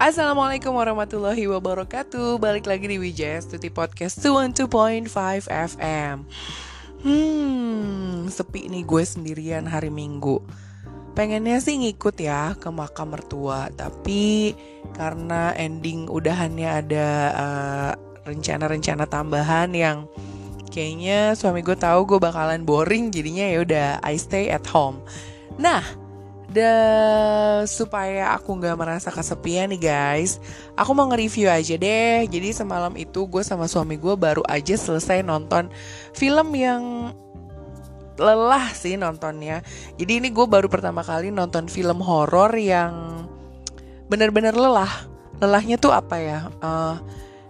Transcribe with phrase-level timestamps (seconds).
[0.00, 2.40] Assalamualaikum warahmatullahi wabarakatuh.
[2.40, 6.24] Balik lagi di Wijaya Stuti Podcast 212.5 FM
[7.04, 10.40] Hmm, sepi nih gue sendirian hari Minggu.
[11.12, 14.56] Pengennya sih ngikut ya ke makam mertua Tapi
[14.96, 17.92] karena ending udahannya ada uh,
[18.24, 20.08] rencana-rencana tambahan yang
[20.72, 25.04] kayaknya suami gue tahu gue bakalan boring jadinya ya udah I stay at home.
[25.60, 25.84] Nah,
[26.50, 26.74] The,
[27.70, 30.42] supaya aku nggak merasa kesepian nih guys,
[30.74, 32.26] aku mau nge-review aja deh.
[32.26, 35.70] Jadi semalam itu gue sama suami gue baru aja selesai nonton
[36.10, 37.14] film yang
[38.18, 39.62] lelah sih nontonnya.
[39.94, 43.24] Jadi ini gue baru pertama kali nonton film horor yang
[44.10, 45.06] bener-bener lelah.
[45.38, 46.50] Lelahnya tuh apa ya?
[46.58, 46.98] Uh,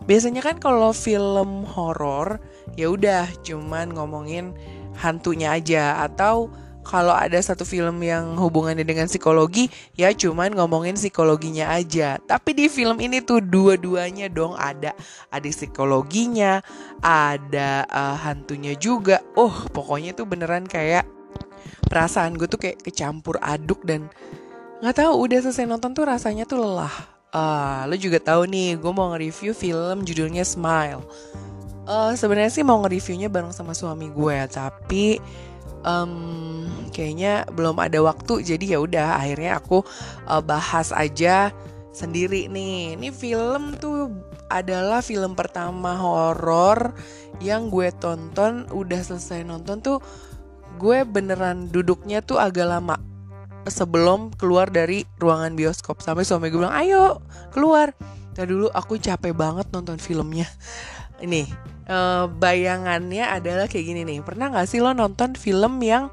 [0.05, 2.37] biasanya kan kalau film horor
[2.77, 4.53] ya udah cuman ngomongin
[5.01, 6.53] hantunya aja atau
[6.91, 12.19] kalau ada satu film yang hubungannya dengan psikologi ya cuman ngomongin psikologinya aja.
[12.19, 14.59] Tapi di film ini tuh dua-duanya dong.
[14.59, 14.91] Ada
[15.31, 16.59] ada psikologinya
[16.99, 19.23] ada uh, hantunya juga.
[19.39, 21.07] Oh pokoknya tuh beneran kayak
[21.87, 24.11] perasaan gue tuh kayak kecampur aduk dan
[24.83, 26.93] nggak tahu udah selesai nonton tuh rasanya tuh lelah.
[27.31, 31.07] Uh, lo juga tahu nih gue mau nge-review film judulnya Smile.
[31.87, 35.23] Uh, sebenarnya sih mau nge-reviewnya bareng sama suami gue tapi
[35.85, 39.85] um, kayaknya belum ada waktu jadi ya udah akhirnya aku
[40.29, 41.55] uh, bahas aja
[41.91, 42.97] sendiri nih.
[42.99, 44.11] Ini film tuh
[44.51, 46.95] adalah film pertama horor
[47.39, 49.99] yang gue tonton udah selesai nonton tuh
[50.81, 52.99] gue beneran duduknya tuh agak lama
[53.69, 56.01] sebelum keluar dari ruangan bioskop.
[56.01, 57.21] Sampai suami gue bilang ayo
[57.53, 57.93] keluar.
[58.31, 60.47] Tadi dulu aku capek banget nonton filmnya
[61.21, 61.47] ini
[61.91, 64.19] uh, bayangannya adalah kayak gini nih.
[64.25, 66.09] Pernah nggak sih lo nonton film yang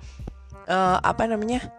[0.68, 1.70] uh, apa namanya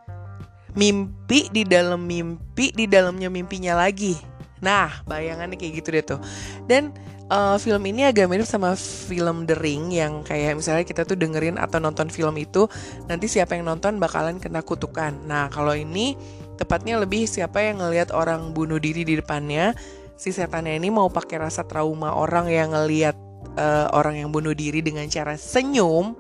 [0.78, 4.16] mimpi di dalam mimpi di dalamnya mimpinya lagi?
[4.58, 6.20] Nah, bayangannya kayak gitu deh tuh.
[6.66, 6.90] Dan
[7.30, 11.56] uh, film ini agak mirip sama film The Ring yang kayak misalnya kita tuh dengerin
[11.56, 12.66] atau nonton film itu
[13.06, 15.14] nanti siapa yang nonton bakalan kena kutukan.
[15.26, 16.18] Nah, kalau ini
[16.58, 19.78] tepatnya lebih siapa yang ngelihat orang bunuh diri di depannya
[20.18, 23.14] si setannya ini mau pakai rasa trauma orang yang ngelihat
[23.58, 26.14] uh, orang yang bunuh diri dengan cara senyum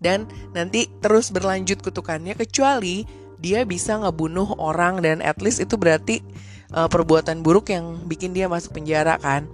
[0.00, 0.24] dan
[0.56, 3.04] nanti terus berlanjut kutukannya kecuali
[3.40, 6.20] dia bisa ngebunuh orang dan at least itu berarti
[6.76, 9.48] uh, perbuatan buruk yang bikin dia masuk penjara kan.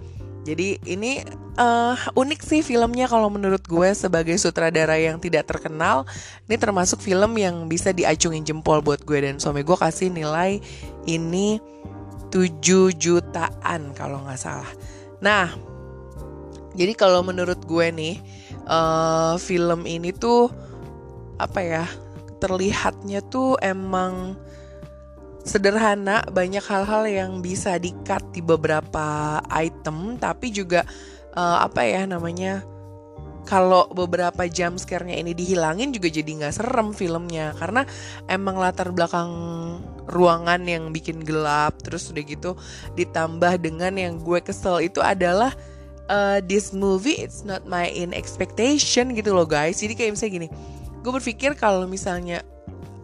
[0.47, 1.23] Jadi ini
[1.59, 6.07] uh, unik sih filmnya kalau menurut gue sebagai sutradara yang tidak terkenal.
[6.47, 10.63] Ini termasuk film yang bisa diacungin jempol buat gue dan suami gue kasih nilai
[11.03, 11.59] ini
[12.31, 14.71] 7 jutaan kalau nggak salah.
[15.19, 15.51] Nah,
[16.77, 18.15] jadi kalau menurut gue nih,
[18.69, 20.53] uh, film ini tuh
[21.41, 21.85] apa ya?
[22.37, 24.37] Terlihatnya tuh emang
[25.41, 30.85] sederhana, banyak hal-hal yang bisa di-cut di beberapa item, tapi juga
[31.33, 32.61] uh, apa ya namanya?
[33.47, 37.87] kalau beberapa jam scare-nya ini dihilangin juga jadi nggak serem filmnya karena
[38.27, 39.31] emang latar belakang
[40.11, 42.51] ruangan yang bikin gelap terus udah gitu
[42.99, 45.55] ditambah dengan yang gue kesel itu adalah
[46.09, 49.79] uh, this movie it's not my in expectation gitu loh guys.
[49.79, 50.49] Jadi kayak misalnya gini
[51.01, 52.43] gue berpikir kalau misalnya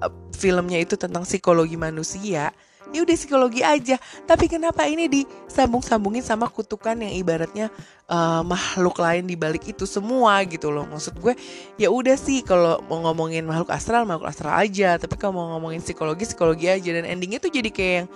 [0.03, 2.51] uh, filmnya itu tentang psikologi manusia
[2.93, 3.97] ya udah psikologi aja.
[4.23, 7.73] Tapi kenapa ini disambung-sambungin sama kutukan yang ibaratnya
[8.07, 10.85] uh, makhluk lain di balik itu semua gitu loh.
[10.85, 11.33] Maksud gue
[11.81, 15.01] ya udah sih kalau mau ngomongin makhluk astral makhluk astral aja.
[15.01, 16.93] Tapi kalau mau ngomongin psikologi psikologi aja.
[16.93, 18.07] Dan endingnya tuh jadi kayak yang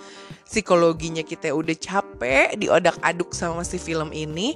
[0.46, 4.54] psikologinya kita udah capek diodak-aduk sama si film ini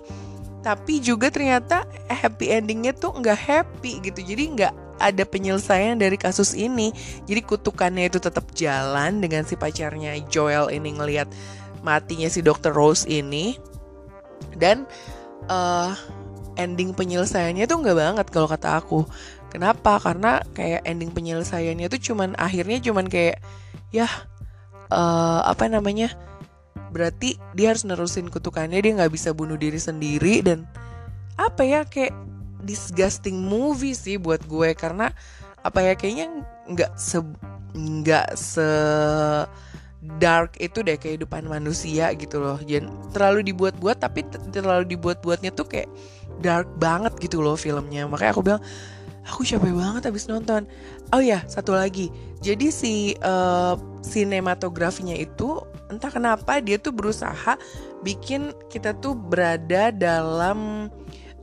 [0.63, 4.23] tapi juga ternyata happy endingnya tuh nggak happy gitu.
[4.23, 6.93] Jadi nggak ada penyelesaian dari kasus ini.
[7.25, 11.29] Jadi kutukannya itu tetap jalan dengan si pacarnya Joel ini ngelihat
[11.81, 12.75] matinya si Dr.
[12.75, 13.57] Rose ini.
[14.57, 14.85] Dan
[15.49, 15.95] uh,
[16.61, 19.07] ending penyelesaiannya tuh nggak banget kalau kata aku.
[19.53, 20.01] Kenapa?
[20.01, 23.41] Karena kayak ending penyelesaiannya tuh cuman akhirnya cuman kayak
[23.93, 24.09] ya
[24.89, 26.13] uh, apa namanya?
[26.93, 30.69] Berarti dia harus nerusin kutukannya dia nggak bisa bunuh diri sendiri dan
[31.41, 32.13] apa ya kayak
[32.63, 35.11] disgusting movie sih buat gue karena
[35.63, 37.23] apa ya kayaknya nggak se
[37.73, 38.69] nggak se
[40.19, 42.59] dark itu deh kehidupan manusia gitu loh.
[42.67, 45.91] Jangan terlalu dibuat-buat tapi terlalu dibuat-buatnya tuh kayak
[46.43, 48.11] dark banget gitu loh filmnya.
[48.11, 48.63] Makanya aku bilang
[49.23, 50.67] aku capek banget habis nonton.
[51.15, 52.11] Oh ya satu lagi.
[52.43, 57.55] Jadi si uh, sinematografinya itu entah kenapa dia tuh berusaha
[58.03, 60.91] bikin kita tuh berada dalam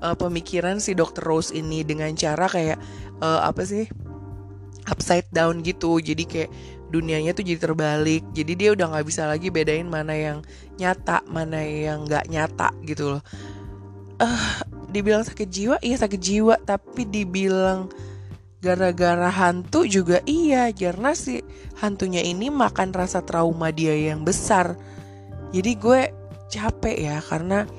[0.01, 1.23] uh, pemikiran si Dr.
[1.23, 2.79] Rose ini dengan cara kayak
[3.23, 3.85] uh, apa sih
[4.89, 5.99] upside down gitu.
[6.01, 6.49] Jadi kayak
[6.89, 8.23] dunianya tuh jadi terbalik.
[8.33, 10.37] Jadi dia udah nggak bisa lagi bedain mana yang
[10.81, 13.23] nyata mana yang nggak nyata gitu loh.
[14.19, 14.59] Uh,
[14.91, 16.55] dibilang sakit jiwa iya sakit jiwa.
[16.63, 17.91] Tapi dibilang
[18.59, 20.71] gara-gara hantu juga iya.
[20.73, 21.39] Karena si
[21.79, 24.75] hantunya ini makan rasa trauma dia yang besar.
[25.49, 26.01] Jadi gue
[26.49, 27.69] capek ya karena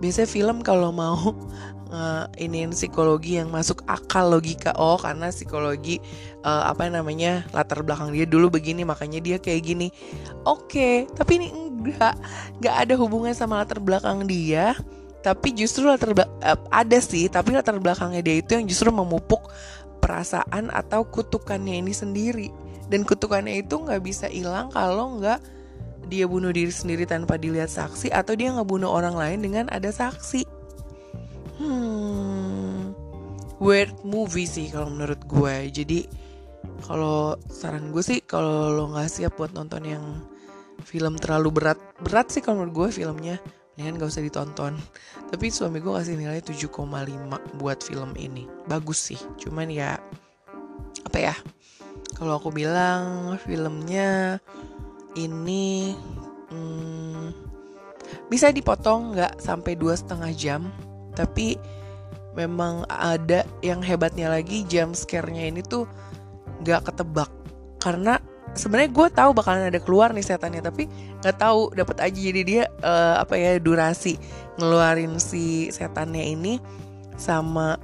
[0.00, 1.36] biasanya film kalau mau
[1.94, 4.72] uh, ini psikologi yang masuk akal logika.
[4.80, 6.00] Oh karena psikologi
[6.42, 9.88] uh, apa namanya latar belakang dia dulu begini makanya dia kayak gini.
[10.48, 12.16] Oke okay, tapi ini enggak.
[12.58, 14.74] Enggak ada hubungan sama latar belakang dia.
[15.20, 19.52] Tapi justru latar uh, ada sih tapi latar belakangnya dia itu yang justru memupuk
[20.00, 22.48] perasaan atau kutukannya ini sendiri.
[22.90, 25.59] Dan kutukannya itu nggak bisa hilang kalau nggak
[26.10, 30.42] dia bunuh diri sendiri tanpa dilihat saksi atau dia ngebunuh orang lain dengan ada saksi?
[31.62, 32.50] Hmm
[33.60, 35.54] weird movie sih kalau menurut gue.
[35.70, 36.08] Jadi
[36.88, 40.04] kalau saran gue sih kalau lo nggak siap buat nonton yang
[40.82, 43.38] film terlalu berat berat sih kalau menurut gue filmnya.
[43.80, 44.76] Mendingan gak usah ditonton.
[45.32, 46.68] Tapi suami gue kasih nilai 7,5
[47.56, 48.44] buat film ini.
[48.68, 49.96] Bagus sih cuman ya
[51.06, 51.32] apa ya?
[52.12, 54.36] Kalau aku bilang filmnya
[55.26, 55.96] ini
[56.52, 57.24] hmm,
[58.30, 60.70] bisa dipotong nggak sampai dua setengah jam
[61.12, 61.58] tapi
[62.34, 65.86] memang ada yang hebatnya lagi jam scare-nya ini tuh
[66.62, 67.30] nggak ketebak.
[67.80, 68.20] Karena
[68.54, 70.86] sebenarnya gue tahu bakalan ada keluar nih setannya tapi
[71.20, 72.20] nggak tahu dapat aja.
[72.20, 74.16] Jadi dia uh, apa ya durasi
[74.60, 76.62] ngeluarin si setannya ini
[77.18, 77.76] sama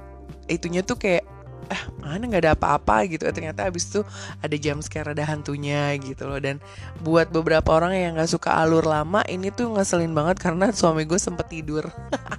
[0.47, 1.25] itunya tuh kayak
[1.67, 3.27] ah mana nggak ada apa-apa gitu.
[3.29, 4.01] Ternyata abis itu
[4.39, 6.39] ada jam scare ada hantunya gitu loh.
[6.39, 6.63] Dan
[7.03, 11.19] buat beberapa orang yang nggak suka alur lama ini tuh ngeselin banget karena suami gue
[11.19, 11.87] sempet tidur.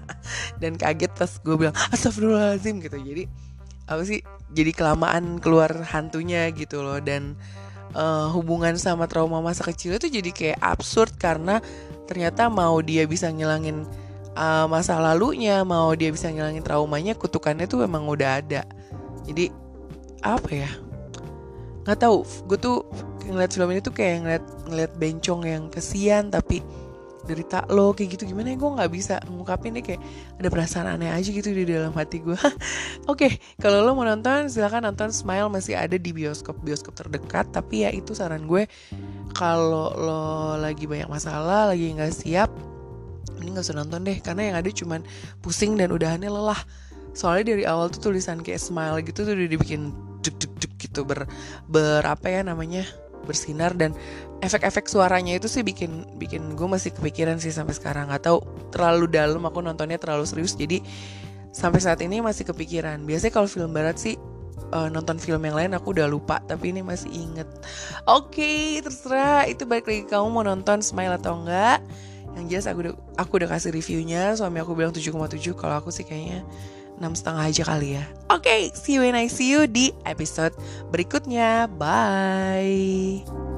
[0.63, 2.99] Dan kaget pas gue bilang astagfirullahaladzim gitu.
[2.99, 3.25] Jadi
[3.89, 4.21] apa sih
[4.53, 6.99] jadi kelamaan keluar hantunya gitu loh.
[6.99, 7.37] Dan
[7.97, 11.61] uh, hubungan sama trauma masa kecil itu jadi kayak absurd karena
[12.09, 13.85] ternyata mau dia bisa ngilangin
[14.39, 18.63] uh, masa lalunya, mau dia bisa ngilangin traumanya, kutukannya tuh memang udah ada.
[19.29, 19.53] Jadi
[20.25, 20.71] apa ya?
[21.85, 22.25] Nggak tahu.
[22.49, 22.77] Gue tuh
[23.29, 26.65] ngeliat film ini tuh kayak ngeliat ngeliat bencong yang kesian tapi
[27.29, 28.33] derita lo kayak gitu.
[28.33, 28.57] Gimana ya?
[28.57, 30.01] Gue nggak bisa ngungkapin deh kayak
[30.41, 32.57] ada perasaan aneh aja gitu di dalam hati gue oke
[33.13, 35.53] okay, kalau lo mau nonton silahkan nonton Smile.
[35.53, 37.53] Masih ada di bioskop bioskop terdekat.
[37.53, 38.65] Tapi ya itu saran gue.
[39.37, 42.49] Kalau lo lagi banyak masalah lagi nggak siap
[43.39, 44.19] ini nggak usah nonton deh.
[44.25, 45.01] Karena yang ada cuman
[45.45, 46.59] pusing dan udahannya lelah
[47.19, 49.91] soalnya dari awal tuh tulisan kayak smile gitu tuh udah dibikin
[50.23, 51.27] duk duk duk gitu ber
[51.67, 52.87] ber apa ya namanya
[53.27, 53.75] bersinar.
[53.75, 53.93] Dan
[54.41, 58.09] efek-efek suaranya itu sih bikin bikin gue masih kepikiran sih sampai sekarang.
[58.15, 60.55] Atau terlalu dalam aku nontonnya terlalu serius.
[60.55, 60.81] Jadi
[61.51, 63.03] sampai saat ini masih kepikiran.
[63.03, 64.15] Biasanya kalau film barat sih
[64.71, 67.49] uh, nonton film yang lain aku udah lupa tapi ini masih inget.
[68.07, 69.45] Oke okay, terserah.
[69.51, 71.83] Itu balik lagi kamu mau nonton Smile atau enggak
[72.37, 74.39] yang jelas aku udah aku udah kasih reviewnya.
[74.39, 75.13] Suami aku bilang 7,7
[75.59, 76.47] kalau aku sih kayaknya
[76.99, 78.05] enam setengah aja kali ya.
[78.29, 80.53] Oke, okay, see you when I see you di episode
[80.93, 81.71] berikutnya.
[81.79, 83.58] Bye.